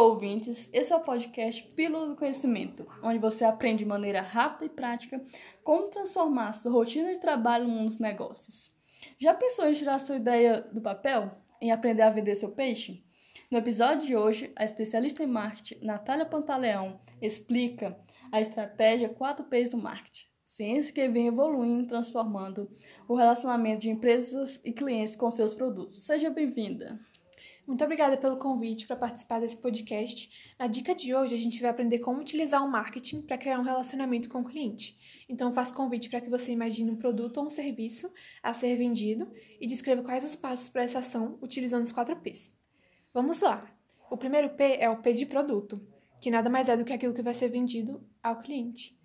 Ouvintes! 0.00 0.70
Esse 0.72 0.94
é 0.94 0.96
o 0.96 1.00
podcast 1.00 1.62
Pílula 1.76 2.08
do 2.08 2.16
Conhecimento, 2.16 2.86
onde 3.02 3.18
você 3.18 3.44
aprende 3.44 3.80
de 3.80 3.84
maneira 3.84 4.22
rápida 4.22 4.64
e 4.64 4.74
prática 4.74 5.22
como 5.62 5.88
transformar 5.88 6.54
sua 6.54 6.72
rotina 6.72 7.12
de 7.12 7.20
trabalho 7.20 7.68
no 7.68 7.74
mundo 7.74 7.88
dos 7.88 7.98
negócios. 7.98 8.72
Já 9.18 9.34
pensou 9.34 9.68
em 9.68 9.74
tirar 9.74 9.98
sua 9.98 10.16
ideia 10.16 10.62
do 10.72 10.80
papel? 10.80 11.30
Em 11.60 11.70
aprender 11.70 12.00
a 12.00 12.08
vender 12.08 12.34
seu 12.34 12.48
peixe? 12.48 13.04
No 13.50 13.58
episódio 13.58 14.06
de 14.06 14.16
hoje, 14.16 14.50
a 14.56 14.64
especialista 14.64 15.22
em 15.22 15.26
marketing 15.26 15.84
Natália 15.84 16.24
Pantaleão 16.24 16.98
explica 17.20 17.94
a 18.32 18.40
estratégia 18.40 19.14
4Ps 19.14 19.72
do 19.72 19.76
marketing, 19.76 20.24
ciência 20.42 20.94
que 20.94 21.06
vem 21.10 21.26
evoluindo 21.26 21.86
transformando 21.86 22.70
o 23.06 23.14
relacionamento 23.14 23.82
de 23.82 23.90
empresas 23.90 24.58
e 24.64 24.72
clientes 24.72 25.14
com 25.14 25.30
seus 25.30 25.52
produtos. 25.52 26.06
Seja 26.06 26.30
bem-vinda! 26.30 26.98
Muito 27.70 27.84
obrigada 27.84 28.16
pelo 28.16 28.36
convite 28.36 28.84
para 28.84 28.96
participar 28.96 29.38
desse 29.38 29.56
podcast. 29.56 30.28
Na 30.58 30.66
dica 30.66 30.92
de 30.92 31.14
hoje, 31.14 31.36
a 31.36 31.38
gente 31.38 31.62
vai 31.62 31.70
aprender 31.70 32.00
como 32.00 32.20
utilizar 32.20 32.64
o 32.64 32.68
marketing 32.68 33.22
para 33.22 33.38
criar 33.38 33.60
um 33.60 33.62
relacionamento 33.62 34.28
com 34.28 34.40
o 34.40 34.44
cliente. 34.44 34.98
Então, 35.28 35.52
faço 35.52 35.72
convite 35.72 36.10
para 36.10 36.20
que 36.20 36.28
você 36.28 36.50
imagine 36.50 36.90
um 36.90 36.96
produto 36.96 37.36
ou 37.36 37.46
um 37.46 37.48
serviço 37.48 38.12
a 38.42 38.52
ser 38.52 38.74
vendido 38.74 39.30
e 39.60 39.68
descreva 39.68 40.02
quais 40.02 40.24
os 40.24 40.34
passos 40.34 40.66
para 40.66 40.82
essa 40.82 40.98
ação 40.98 41.38
utilizando 41.40 41.84
os 41.84 41.92
4 41.92 42.16
P's. 42.16 42.52
Vamos 43.14 43.40
lá! 43.40 43.72
O 44.10 44.16
primeiro 44.16 44.50
P 44.50 44.78
é 44.80 44.90
o 44.90 44.96
P 44.96 45.12
de 45.12 45.24
produto, 45.24 45.80
que 46.20 46.28
nada 46.28 46.50
mais 46.50 46.68
é 46.68 46.76
do 46.76 46.84
que 46.84 46.92
aquilo 46.92 47.14
que 47.14 47.22
vai 47.22 47.34
ser 47.34 47.50
vendido 47.50 48.04
ao 48.20 48.40
cliente. 48.40 48.98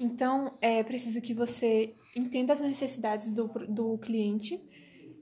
Então, 0.00 0.58
é 0.60 0.82
preciso 0.82 1.20
que 1.20 1.32
você 1.32 1.94
entenda 2.16 2.52
as 2.52 2.60
necessidades 2.60 3.30
do, 3.30 3.46
do 3.68 3.96
cliente 3.98 4.60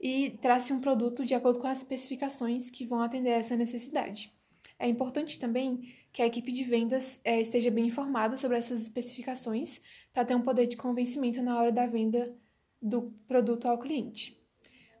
e 0.01 0.31
trace 0.41 0.73
um 0.73 0.79
produto 0.79 1.25
de 1.25 1.33
acordo 1.33 1.59
com 1.59 1.67
as 1.67 1.79
especificações 1.79 2.69
que 2.69 2.85
vão 2.85 3.01
atender 3.01 3.31
essa 3.31 3.55
necessidade. 3.55 4.31
É 4.79 4.87
importante 4.87 5.39
também 5.39 5.93
que 6.13 6.21
a 6.21 6.27
equipe 6.27 6.51
de 6.51 6.63
vendas 6.63 7.19
é, 7.23 7.41
esteja 7.41 7.71
bem 7.71 7.87
informada 7.87 8.37
sobre 8.37 8.57
essas 8.57 8.81
especificações 8.81 9.81
para 10.13 10.25
ter 10.25 10.35
um 10.35 10.41
poder 10.41 10.67
de 10.67 10.77
convencimento 10.77 11.41
na 11.41 11.57
hora 11.59 11.71
da 11.71 11.87
venda 11.87 12.35
do 12.81 13.13
produto 13.27 13.67
ao 13.67 13.79
cliente. 13.79 14.39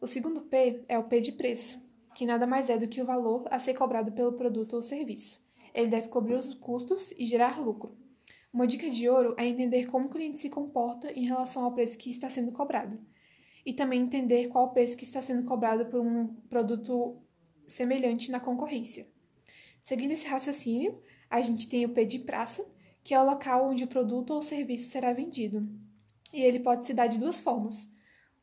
O 0.01 0.07
segundo 0.07 0.41
P 0.41 0.83
é 0.87 0.97
o 0.97 1.03
P 1.03 1.21
de 1.21 1.31
preço, 1.31 1.79
que 2.15 2.25
nada 2.25 2.47
mais 2.47 2.69
é 2.69 2.77
do 2.77 2.87
que 2.87 3.01
o 3.01 3.05
valor 3.05 3.45
a 3.51 3.59
ser 3.59 3.75
cobrado 3.75 4.11
pelo 4.11 4.33
produto 4.33 4.73
ou 4.73 4.81
serviço. 4.81 5.45
Ele 5.73 5.87
deve 5.87 6.09
cobrir 6.09 6.35
os 6.35 6.53
custos 6.55 7.11
e 7.11 7.25
gerar 7.25 7.59
lucro. 7.59 7.95
Uma 8.51 8.65
dica 8.65 8.89
de 8.89 9.07
ouro 9.07 9.35
é 9.37 9.45
entender 9.45 9.85
como 9.85 10.07
o 10.07 10.09
cliente 10.09 10.39
se 10.39 10.49
comporta 10.49 11.11
em 11.11 11.25
relação 11.25 11.63
ao 11.63 11.73
preço 11.73 11.97
que 11.99 12.09
está 12.09 12.29
sendo 12.29 12.51
cobrado 12.51 12.99
e 13.67 13.73
também 13.73 14.01
entender 14.01 14.47
qual 14.47 14.67
o 14.67 14.69
preço 14.69 14.95
que 14.95 15.03
está 15.03 15.21
sendo 15.21 15.43
cobrado 15.43 15.87
por 15.87 15.99
um 15.99 16.27
produto 16.49 17.17
semelhante 17.67 18.31
na 18.31 18.39
concorrência. 18.39 19.05
Seguindo 19.81 20.11
esse 20.11 20.25
raciocínio, 20.25 21.01
a 21.29 21.41
gente 21.41 21.67
tem 21.67 21.83
o 21.85 21.89
P 21.89 22.05
de 22.05 22.19
praça, 22.19 22.65
que 23.03 23.13
é 23.13 23.19
o 23.19 23.25
local 23.25 23.69
onde 23.69 23.83
o 23.83 23.87
produto 23.87 24.33
ou 24.33 24.41
serviço 24.41 24.89
será 24.89 25.11
vendido. 25.11 25.67
E 26.31 26.41
ele 26.41 26.61
pode 26.61 26.85
se 26.85 26.93
dar 26.93 27.07
de 27.07 27.19
duas 27.19 27.37
formas: 27.37 27.91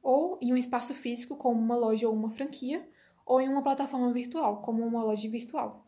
ou 0.02 0.38
em 0.42 0.52
um 0.52 0.58
espaço 0.58 0.92
físico, 0.92 1.36
como 1.36 1.58
uma 1.58 1.74
loja 1.74 2.06
ou 2.06 2.14
uma 2.14 2.28
franquia, 2.28 2.86
ou 3.24 3.40
em 3.40 3.48
uma 3.48 3.62
plataforma 3.62 4.12
virtual, 4.12 4.60
como 4.60 4.86
uma 4.86 5.02
loja 5.02 5.26
virtual. 5.30 5.86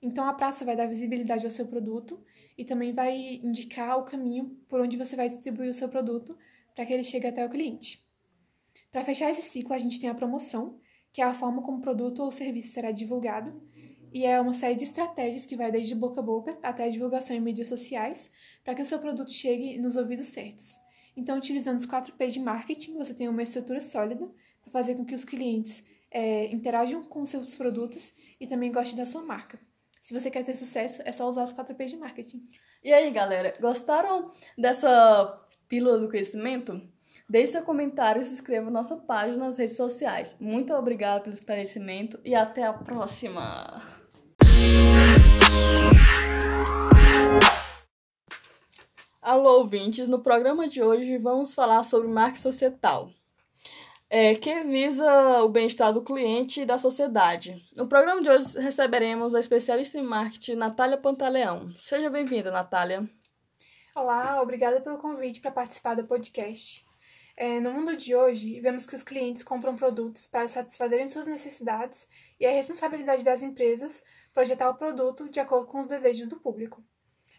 Então 0.00 0.28
a 0.28 0.32
praça 0.32 0.64
vai 0.64 0.76
dar 0.76 0.86
visibilidade 0.86 1.44
ao 1.44 1.50
seu 1.50 1.66
produto 1.66 2.22
e 2.56 2.64
também 2.64 2.92
vai 2.92 3.40
indicar 3.42 3.98
o 3.98 4.04
caminho 4.04 4.56
por 4.68 4.80
onde 4.80 4.96
você 4.96 5.16
vai 5.16 5.26
distribuir 5.26 5.70
o 5.70 5.74
seu 5.74 5.88
produto 5.88 6.38
para 6.72 6.86
que 6.86 6.92
ele 6.92 7.02
chegue 7.02 7.26
até 7.26 7.44
o 7.44 7.50
cliente. 7.50 8.05
Para 8.96 9.04
fechar 9.04 9.30
esse 9.30 9.42
ciclo, 9.42 9.74
a 9.74 9.78
gente 9.78 10.00
tem 10.00 10.08
a 10.08 10.14
promoção, 10.14 10.80
que 11.12 11.20
é 11.20 11.24
a 11.26 11.34
forma 11.34 11.60
como 11.60 11.76
o 11.76 11.80
produto 11.82 12.22
ou 12.22 12.32
serviço 12.32 12.72
será 12.72 12.90
divulgado, 12.90 13.52
e 14.10 14.24
é 14.24 14.40
uma 14.40 14.54
série 14.54 14.74
de 14.74 14.84
estratégias 14.84 15.44
que 15.44 15.54
vai 15.54 15.70
desde 15.70 15.94
boca 15.94 16.20
a 16.20 16.22
boca 16.22 16.58
até 16.62 16.84
a 16.84 16.88
divulgação 16.88 17.36
em 17.36 17.40
mídias 17.40 17.68
sociais, 17.68 18.32
para 18.64 18.74
que 18.74 18.80
o 18.80 18.86
seu 18.86 18.98
produto 18.98 19.30
chegue 19.30 19.76
nos 19.76 19.96
ouvidos 19.96 20.28
certos. 20.28 20.80
Então, 21.14 21.36
utilizando 21.36 21.76
os 21.76 21.86
4P 21.86 22.28
de 22.28 22.40
marketing, 22.40 22.96
você 22.96 23.12
tem 23.12 23.28
uma 23.28 23.42
estrutura 23.42 23.80
sólida 23.80 24.30
para 24.62 24.72
fazer 24.72 24.94
com 24.94 25.04
que 25.04 25.14
os 25.14 25.26
clientes 25.26 25.84
é, 26.10 26.46
interajam 26.46 27.04
com 27.04 27.26
seus 27.26 27.54
produtos 27.54 28.14
e 28.40 28.46
também 28.46 28.72
gostem 28.72 28.96
da 28.96 29.04
sua 29.04 29.20
marca. 29.20 29.60
Se 30.00 30.14
você 30.14 30.30
quer 30.30 30.42
ter 30.42 30.54
sucesso, 30.54 31.02
é 31.04 31.12
só 31.12 31.28
usar 31.28 31.44
os 31.44 31.52
4P 31.52 31.84
de 31.84 31.96
marketing. 31.98 32.48
E 32.82 32.94
aí, 32.94 33.10
galera, 33.10 33.54
gostaram 33.60 34.32
dessa 34.56 35.38
pílula 35.68 35.98
do 35.98 36.08
conhecimento? 36.08 36.95
Deixe 37.28 37.52
seu 37.52 37.62
comentário 37.64 38.22
e 38.22 38.24
se 38.24 38.34
inscreva 38.34 38.66
na 38.66 38.70
nossa 38.70 38.96
página 38.96 39.36
nas 39.36 39.58
redes 39.58 39.76
sociais. 39.76 40.36
Muito 40.38 40.72
obrigada 40.72 41.20
pelo 41.20 41.34
esclarecimento 41.34 42.20
e 42.24 42.36
até 42.36 42.62
a 42.62 42.72
próxima! 42.72 43.82
Alô, 49.20 49.58
ouvintes! 49.58 50.06
No 50.06 50.20
programa 50.20 50.68
de 50.68 50.80
hoje 50.80 51.18
vamos 51.18 51.52
falar 51.52 51.82
sobre 51.82 52.06
marketing 52.06 52.42
societal, 52.42 53.10
é, 54.08 54.36
que 54.36 54.62
visa 54.62 55.42
o 55.42 55.48
bem-estar 55.48 55.92
do 55.92 56.04
cliente 56.04 56.60
e 56.60 56.64
da 56.64 56.78
sociedade. 56.78 57.60
No 57.74 57.88
programa 57.88 58.22
de 58.22 58.30
hoje 58.30 58.56
receberemos 58.56 59.34
a 59.34 59.40
especialista 59.40 59.98
em 59.98 60.04
marketing 60.04 60.54
Natália 60.54 60.96
Pantaleão. 60.96 61.72
Seja 61.74 62.08
bem-vinda, 62.08 62.52
Natália. 62.52 63.04
Olá, 63.96 64.40
obrigada 64.40 64.80
pelo 64.80 64.98
convite 64.98 65.40
para 65.40 65.50
participar 65.50 65.96
do 65.96 66.04
podcast. 66.04 66.85
É, 67.38 67.60
no 67.60 67.70
mundo 67.70 67.94
de 67.94 68.16
hoje, 68.16 68.58
vemos 68.60 68.86
que 68.86 68.94
os 68.94 69.02
clientes 69.02 69.42
compram 69.42 69.76
produtos 69.76 70.26
para 70.26 70.48
satisfazerem 70.48 71.06
suas 71.06 71.26
necessidades 71.26 72.08
e 72.40 72.46
é 72.46 72.50
responsabilidade 72.50 73.22
das 73.22 73.42
empresas 73.42 74.02
projetar 74.32 74.70
o 74.70 74.74
produto 74.74 75.28
de 75.28 75.38
acordo 75.38 75.66
com 75.66 75.78
os 75.78 75.86
desejos 75.86 76.26
do 76.28 76.40
público. 76.40 76.82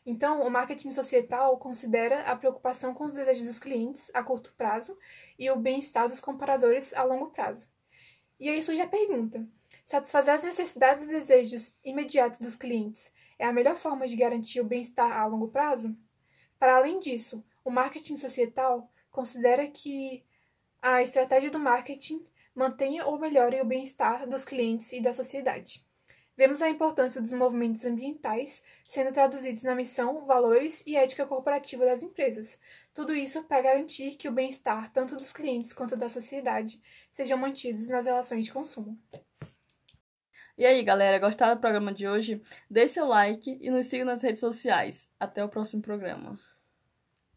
Então, 0.06 0.42
o 0.42 0.52
marketing 0.52 0.92
societal 0.92 1.58
considera 1.58 2.22
a 2.22 2.36
preocupação 2.36 2.94
com 2.94 3.06
os 3.06 3.16
desejos 3.16 3.48
dos 3.48 3.60
clientes 3.60 4.12
a 4.14 4.22
curto 4.22 4.54
prazo 4.56 4.96
e 5.38 5.50
o 5.50 5.56
bem-estar 5.56 6.08
dos 6.08 6.22
comparadores 6.22 6.94
a 6.94 7.04
longo 7.04 7.32
prazo. 7.32 7.68
E 8.40 8.50
aí 8.50 8.62
surge 8.62 8.82
a 8.82 8.88
pergunta: 8.88 9.48
satisfazer 9.84 10.36
as 10.36 10.44
necessidades 10.44 11.06
e 11.06 11.10
desejos 11.10 11.74
imediatos 11.84 12.40
dos 12.40 12.56
clientes 12.56 13.12
é 13.40 13.48
a 13.48 13.52
melhor 13.52 13.76
forma 13.76 14.06
de 14.06 14.16
garantir 14.16 14.62
o 14.62 14.64
bem-estar 14.64 15.12
a 15.12 15.26
longo 15.26 15.48
prazo? 15.48 15.98
Para 16.60 16.78
além 16.78 17.00
disso, 17.00 17.44
o 17.66 17.72
marketing 17.72 18.16
societal 18.16 18.92
considera 19.18 19.66
que 19.66 20.24
a 20.80 21.02
estratégia 21.02 21.50
do 21.50 21.58
marketing 21.58 22.24
mantenha 22.54 23.04
ou 23.04 23.18
melhore 23.18 23.60
o 23.60 23.66
bem-estar 23.66 24.30
dos 24.30 24.46
clientes 24.46 24.94
e 24.94 25.02
da 25.02 25.12
sociedade. 25.12 25.84
Vemos 26.38 26.62
a 26.62 26.70
importância 26.70 27.20
dos 27.20 27.34
movimentos 27.34 27.84
ambientais 27.84 28.62
sendo 28.88 29.12
traduzidos 29.12 29.64
na 29.64 29.74
missão, 29.74 30.24
valores 30.28 30.84
e 30.86 30.96
ética 30.96 31.26
corporativa 31.26 31.84
das 31.84 32.04
empresas. 32.04 32.60
Tudo 32.94 33.16
isso 33.16 33.44
para 33.46 33.64
garantir 33.64 34.18
que 34.18 34.30
o 34.30 34.32
bem-estar 34.32 34.92
tanto 34.92 35.16
dos 35.16 35.34
clientes 35.34 35.74
quanto 35.74 35.98
da 35.98 36.10
sociedade 36.10 36.80
sejam 37.10 37.40
mantidos 37.40 37.90
nas 37.90 38.06
relações 38.06 38.46
de 38.46 38.52
consumo. 38.52 38.96
E 40.56 40.64
aí, 40.64 40.84
galera, 40.84 41.18
gostaram 41.18 41.56
do 41.56 41.60
programa 41.60 41.92
de 41.92 42.08
hoje? 42.08 42.40
Deixe 42.70 42.94
seu 42.94 43.08
like 43.08 43.58
e 43.60 43.72
nos 43.72 43.88
siga 43.88 44.06
nas 44.06 44.22
redes 44.22 44.40
sociais. 44.40 45.10
Até 45.20 45.44
o 45.44 45.50
próximo 45.50 45.82
programa. 45.82 46.40